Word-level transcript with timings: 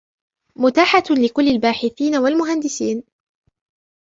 متاحة 0.55 1.03
لكل 1.17 1.47
الباحثين 1.47 2.15
و 2.17 2.27
المهندسين 2.27 3.03